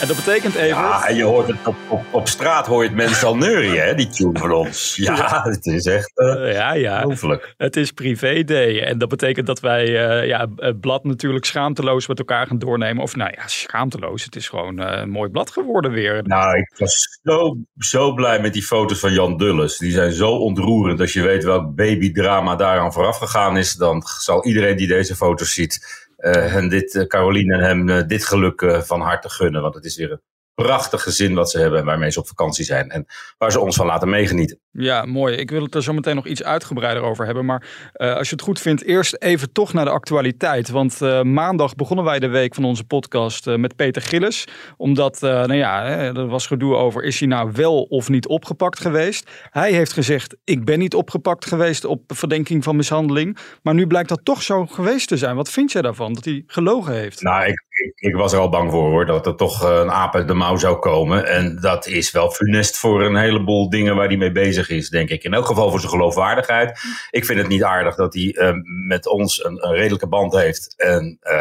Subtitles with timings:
[0.00, 0.68] En dat betekent even.
[0.68, 3.80] Ja, en je hoort het op, op, op straat hoor je het mensen al neurien,
[3.80, 4.96] hè, die tune van ons.
[5.10, 7.08] Ja, het is echt uh, ja, ja.
[7.56, 8.82] Het is privé day.
[8.82, 13.02] En dat betekent dat wij uh, ja, het blad natuurlijk schaamteloos met elkaar gaan doornemen.
[13.02, 14.24] Of nou ja, schaamteloos.
[14.24, 16.22] Het is gewoon uh, een mooi blad geworden weer.
[16.22, 19.78] Nou, ik was zo, zo blij met die foto's van Jan Dulles.
[19.78, 21.00] Die zijn zo ontroerend.
[21.00, 25.54] Als je weet welk babydrama daaraan vooraf gegaan is, dan zal iedereen die deze foto's
[25.54, 29.62] ziet hen dit, uh, Caroline en hem uh, dit geluk van harte gunnen.
[29.62, 30.22] Want het is weer een
[30.54, 32.90] prachtig gezin wat ze hebben en waarmee ze op vakantie zijn.
[32.90, 33.06] En
[33.38, 34.58] waar ze ons van laten meegenieten.
[34.72, 35.36] Ja, mooi.
[35.36, 37.44] Ik wil het er zo meteen nog iets uitgebreider over hebben.
[37.44, 40.68] Maar uh, als je het goed vindt, eerst even toch naar de actualiteit.
[40.68, 44.46] Want uh, maandag begonnen wij de week van onze podcast uh, met Peter Gillis.
[44.76, 48.80] Omdat, nou ja, hè, er was gedoe over, is hij nou wel of niet opgepakt
[48.80, 49.30] geweest?
[49.50, 53.38] Hij heeft gezegd, ik ben niet opgepakt geweest op verdenking van mishandeling.
[53.62, 55.36] Maar nu blijkt dat toch zo geweest te zijn.
[55.36, 57.22] Wat vind jij daarvan, dat hij gelogen heeft?
[57.22, 60.14] Nou, ik, ik, ik was er al bang voor hoor, dat er toch een aap
[60.14, 61.26] uit de mouw zou komen.
[61.26, 65.08] En dat is wel funest voor een heleboel dingen waar hij mee bezig is, denk
[65.08, 65.24] ik.
[65.24, 66.80] In elk geval voor zijn geloofwaardigheid.
[67.10, 68.50] Ik vind het niet aardig dat hij uh,
[68.86, 70.74] met ons een, een, redelijke band heeft.
[70.76, 71.32] En uh,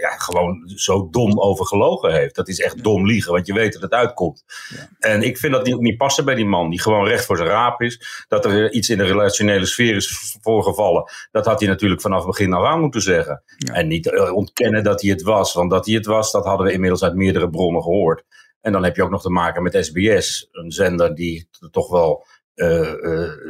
[0.00, 2.34] ja, gewoon zo dom over gelogen heeft.
[2.34, 4.44] Dat is echt dom liegen, want je weet dat het uitkomt.
[4.68, 4.88] Ja.
[4.98, 7.48] En ik vind dat niet, niet passen bij die man, die gewoon recht voor zijn
[7.48, 8.24] raap is.
[8.28, 11.04] Dat er iets in de relationele sfeer is voorgevallen.
[11.30, 13.42] Dat had hij natuurlijk vanaf het begin af aan moeten zeggen.
[13.56, 13.72] Ja.
[13.74, 15.54] En niet ontkennen dat hij het was.
[15.54, 18.24] Want dat hij het was, dat hadden we inmiddels uit meerdere bronnen gehoord.
[18.60, 22.26] En dan heb je ook nog te maken met SBS, een zender die toch wel
[22.54, 22.92] uh,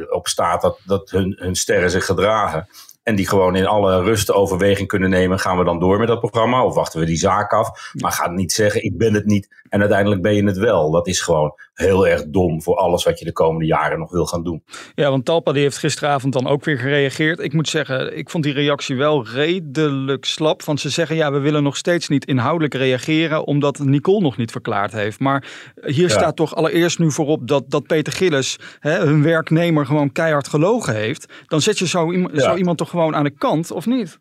[0.09, 2.67] op staat dat, dat hun, hun sterren zich gedragen.
[3.03, 5.39] En die gewoon in alle rust overweging kunnen nemen.
[5.39, 6.65] Gaan we dan door met dat programma?
[6.65, 7.91] Of wachten we die zaak af?
[7.93, 9.63] Maar ga niet zeggen, ik ben het niet.
[9.69, 10.91] En uiteindelijk ben je het wel.
[10.91, 14.25] Dat is gewoon heel erg dom voor alles wat je de komende jaren nog wil
[14.25, 14.63] gaan doen.
[14.95, 17.39] Ja, want Talpa die heeft gisteravond dan ook weer gereageerd.
[17.39, 20.63] Ik moet zeggen, ik vond die reactie wel redelijk slap.
[20.63, 23.45] Want ze zeggen, ja, we willen nog steeds niet inhoudelijk reageren.
[23.45, 25.19] Omdat Nicole nog niet verklaard heeft.
[25.19, 25.47] Maar
[25.85, 26.09] hier ja.
[26.09, 30.95] staat toch allereerst nu voorop dat, dat Peter Gillis, hè, hun werknemer, gewoon keihard gelogen
[30.95, 31.33] heeft.
[31.45, 32.39] Dan zet je zo, ja.
[32.39, 34.19] zo iemand toch gewoon aan de kant, of niet?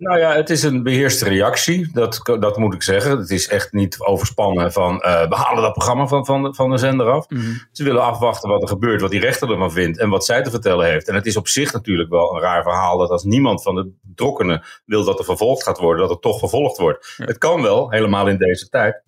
[0.00, 3.18] Nou ja, het is een beheerste reactie, dat, dat moet ik zeggen.
[3.18, 6.78] Het is echt niet overspannen van uh, we halen dat programma van, van, van de
[6.78, 7.28] zender af.
[7.28, 7.60] Mm -hmm.
[7.72, 10.50] Ze willen afwachten wat er gebeurt, wat die rechter ervan vindt en wat zij te
[10.50, 11.08] vertellen heeft.
[11.08, 13.92] En het is op zich natuurlijk wel een raar verhaal dat als niemand van de
[14.02, 17.14] betrokkenen wil dat er vervolgd gaat worden, dat er toch vervolgd wordt.
[17.16, 17.24] Ja.
[17.24, 19.02] Het kan wel, helemaal in deze tijd.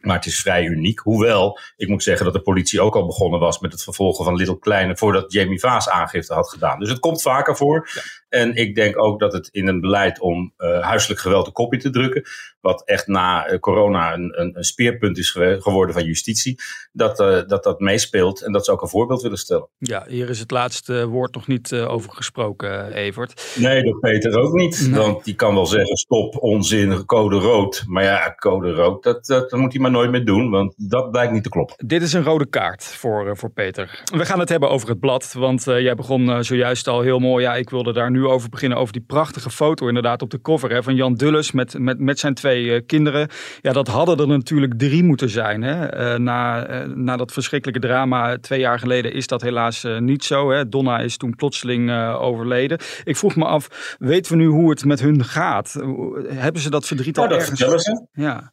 [0.00, 0.98] Maar het is vrij uniek.
[0.98, 4.34] Hoewel, ik moet zeggen dat de politie ook al begonnen was met het vervolgen van
[4.34, 6.78] Little Kleine voordat Jamie Vaas aangifte had gedaan.
[6.78, 7.88] Dus het komt vaker voor.
[8.32, 11.78] En ik denk ook dat het in een beleid om uh, huiselijk geweld een kopje
[11.78, 12.22] te drukken,
[12.60, 16.60] wat echt na uh, corona een, een, een, speerpunt is geworden van justitie,
[16.92, 19.68] dat, uh, dat dat meespeelt en dat ze ook een voorbeeld willen stellen.
[19.78, 23.54] Ja, hier is het laatste woord nog niet over gesproken, Evert.
[23.58, 24.86] Nee, door Peter ook niet.
[24.90, 25.00] Nee.
[25.00, 27.84] Want die kan wel zeggen stop, onzin, code rood.
[27.86, 31.10] Maar ja, code rood, dat, dat, dat moet hij maar nooit meer doen, want dat
[31.10, 31.86] blijkt niet te kloppen.
[31.86, 34.02] Dit is een rode kaart voor, voor Peter.
[34.14, 37.44] We gaan het hebben over het blad, want jij begon zojuist al heel mooi.
[37.44, 40.70] Ja, ik wilde daar nu over beginnen, over die prachtige foto inderdaad op de cover
[40.70, 43.28] hè, van Jan Dulles met, met, met zijn twee uh, kinderen.
[43.60, 45.62] Ja, dat hadden er natuurlijk drie moeten zijn.
[45.62, 46.12] Hè.
[46.12, 50.50] Uh, na, uh, na dat verschrikkelijke drama twee jaar geleden is dat helaas niet zo.
[50.50, 50.68] Hè.
[50.68, 52.78] Donna is toen plotseling overleden.
[53.04, 55.82] Ik vroeg me af, weten we nu hoe het met hun gaat?
[56.28, 57.90] Hebben ze dat verdriet al oh, dat ergens?
[58.12, 58.52] Ja.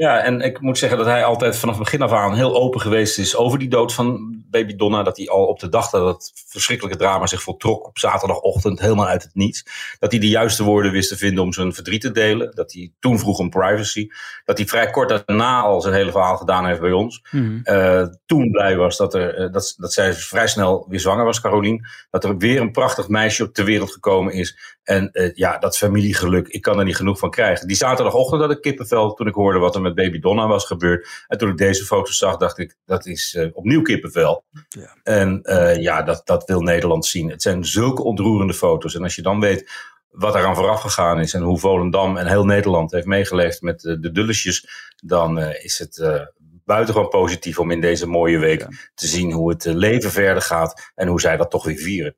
[0.00, 2.80] Ja, en ik moet zeggen dat hij altijd vanaf het begin af aan heel open
[2.80, 5.02] geweest is over die dood van baby Donna.
[5.02, 9.06] Dat hij al op de dag dat het verschrikkelijke drama zich voltrok op zaterdagochtend helemaal
[9.06, 9.64] uit het niets.
[9.98, 12.50] Dat hij de juiste woorden wist te vinden om zijn verdriet te delen.
[12.54, 14.08] Dat hij toen vroeg om privacy.
[14.44, 17.22] Dat hij vrij kort daarna al zijn hele verhaal gedaan heeft bij ons.
[17.30, 17.60] Mm-hmm.
[17.64, 21.40] Uh, toen blij was dat, er, uh, dat, dat zij vrij snel weer zwanger was,
[21.40, 21.86] Carolien.
[22.10, 24.78] Dat er weer een prachtig meisje op de wereld gekomen is.
[24.82, 27.66] En uh, ja, dat familiegeluk, ik kan er niet genoeg van krijgen.
[27.66, 31.24] Die zaterdagochtend had ik kippenvel toen ik hoorde wat er met baby Donna was gebeurd.
[31.26, 34.44] En toen ik deze foto's zag, dacht ik, dat is uh, opnieuw kippenvel.
[34.68, 34.96] Ja.
[35.02, 37.30] En uh, ja, dat, dat wil Nederland zien.
[37.30, 38.94] Het zijn zulke ontroerende foto's.
[38.94, 39.70] En als je dan weet
[40.10, 44.00] wat eraan vooraf gegaan is en hoe Volendam en heel Nederland heeft meegeleefd met de,
[44.00, 44.68] de dulletjes,
[45.02, 46.20] dan uh, is het uh,
[46.64, 48.68] buitengewoon positief om in deze mooie week ja.
[48.94, 52.16] te zien hoe het leven verder gaat en hoe zij dat toch weer vieren.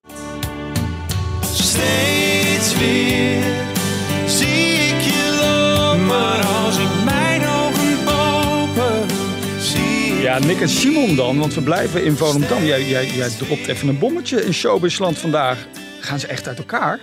[1.52, 3.31] Steeds weer
[10.32, 12.64] ja, Nick en Simon dan, want we blijven in Volendam.
[12.64, 15.66] Jij, jij, jij dropt even een bommetje in showbizland vandaag.
[16.00, 17.00] Gaan ze echt uit elkaar?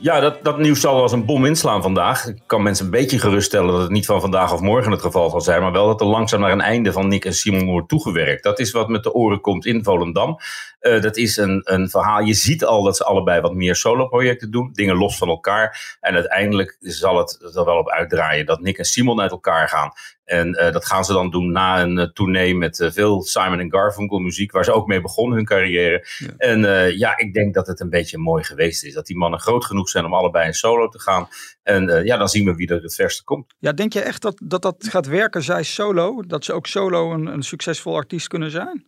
[0.00, 2.26] Ja, dat, dat nieuws zal als een bom inslaan vandaag.
[2.26, 5.30] Ik kan mensen een beetje geruststellen dat het niet van vandaag of morgen het geval
[5.30, 5.62] zal zijn.
[5.62, 8.42] Maar wel dat er langzaam naar een einde van Nick en Simon wordt toegewerkt.
[8.42, 10.38] Dat is wat met de oren komt in Volendam.
[10.80, 12.20] Uh, dat is een, een verhaal.
[12.20, 14.70] Je ziet al dat ze allebei wat meer solo-projecten doen.
[14.72, 15.96] Dingen los van elkaar.
[16.00, 19.92] En uiteindelijk zal het er wel op uitdraaien dat Nick en Simon uit elkaar gaan.
[20.24, 23.72] En uh, dat gaan ze dan doen na een uh, tournee met uh, veel Simon
[23.72, 26.06] Garfunkel muziek, waar ze ook mee begonnen hun carrière.
[26.18, 26.34] Ja.
[26.36, 26.60] En
[26.96, 28.94] ja, ik denk dat het een beetje mooi geweest is.
[28.94, 31.28] Dat die mannen groot genoeg zijn om allebei in solo te gaan.
[31.62, 33.54] En ja, dan zien we wie er het verste komt.
[33.58, 36.22] Ja, denk je echt dat dat, dat gaat werken, zij solo?
[36.22, 38.86] Dat ze ook solo een, een succesvol artiest kunnen zijn?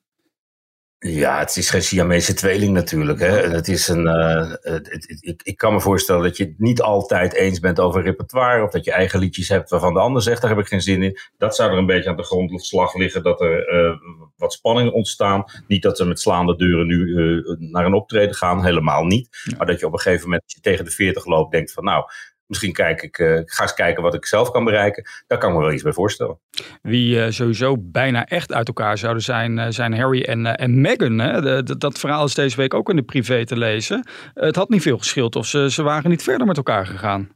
[1.08, 3.20] Ja, het is geen Siamese tweeling natuurlijk.
[3.20, 3.48] Hè.
[3.48, 6.82] Het is een, uh, het, het, ik, ik kan me voorstellen dat je het niet
[6.82, 8.62] altijd eens bent over repertoire.
[8.62, 11.02] Of dat je eigen liedjes hebt waarvan de ander zegt, daar heb ik geen zin
[11.02, 11.18] in.
[11.38, 13.96] Dat zou er een beetje aan de grondslag liggen, dat er uh,
[14.36, 15.44] wat spanningen ontstaan.
[15.66, 19.28] Niet dat ze met slaande deuren nu uh, naar een optreden gaan, helemaal niet.
[19.56, 21.84] Maar dat je op een gegeven moment, als je tegen de 40 loopt, denkt van
[21.84, 22.04] nou,
[22.46, 25.04] Misschien kijk ik, uh, ga eens kijken wat ik zelf kan bereiken.
[25.26, 26.38] Daar kan ik me wel iets bij voorstellen.
[26.82, 31.19] Wie uh, sowieso bijna echt uit elkaar zouden zijn, uh, zijn Harry en, en Meghan.
[31.19, 31.40] Hè?
[31.40, 34.08] De, de, dat verhaal is deze week ook in de privé te lezen.
[34.34, 37.34] het had niet veel geschild of ze, ze waren niet verder met elkaar gegaan.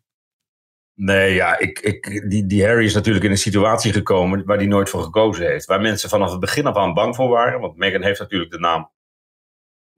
[0.95, 4.67] Nee, ja, ik, ik, die, die Harry is natuurlijk in een situatie gekomen waar hij
[4.67, 5.67] nooit voor gekozen heeft.
[5.67, 7.61] Waar mensen vanaf het begin af aan bang voor waren.
[7.61, 8.91] Want Meghan heeft natuurlijk de naam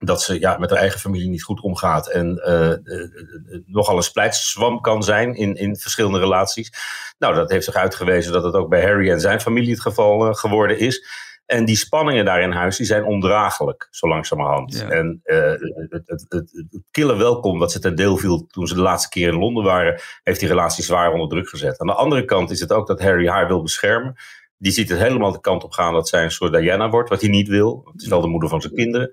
[0.05, 2.09] dat ze ja, met haar eigen familie niet goed omgaat.
[2.09, 6.73] En uh, uh, nogal een splijtswam kan zijn in, in verschillende relaties.
[7.17, 10.27] Nou, dat heeft zich uitgewezen dat het ook bij Harry en zijn familie het geval
[10.27, 11.07] uh, geworden is.
[11.45, 14.73] En die spanningen daar in huis die zijn ondraaglijk, zo langzamerhand.
[14.73, 14.89] Ja.
[14.89, 18.81] En het, het, het, het, kille welkom dat ze ten deel viel toen ze de
[18.81, 21.79] laatste keer in Londen waren, heeft die relatie zwaar onder druk gezet.
[21.79, 24.15] Aan de andere kant is het ook dat Harry haar wil beschermen.
[24.57, 27.21] Die ziet het helemaal de kant op gaan dat zij een soort Diana wordt, wat
[27.21, 27.89] hij niet wil.
[27.91, 29.11] Het is wel de moeder van zijn kinderen.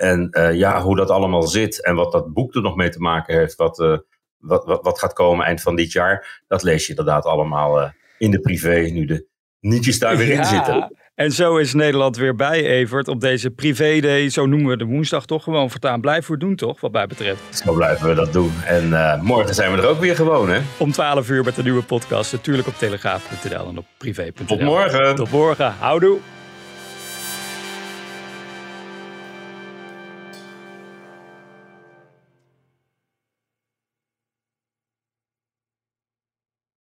[0.00, 2.98] En uh, ja, hoe dat allemaal zit en wat dat boek er nog mee te
[2.98, 3.98] maken heeft, wat, uh,
[4.36, 7.88] wat, wat, wat, gaat komen eind van dit jaar, dat lees je inderdaad allemaal uh,
[8.18, 9.26] in de privé, nu de
[9.60, 10.38] nietjes daar weer ja.
[10.38, 10.94] in zitten.
[11.14, 14.28] En zo is Nederland weer bij, Evert, op deze privé-day.
[14.28, 16.00] Zo noemen we de woensdag toch gewoon voortaan.
[16.00, 17.40] Blijven we doen toch, wat mij betreft.
[17.64, 18.52] Zo blijven we dat doen.
[18.66, 20.60] En morgen zijn we er ook weer gewoon, hè?
[20.78, 22.32] Om 12 uur met de nieuwe podcast.
[22.32, 24.46] Natuurlijk op telegraaf.nl en op privé.nl.
[24.46, 25.14] Tot morgen.
[25.14, 25.74] Tot morgen.
[25.78, 26.18] Houdoe.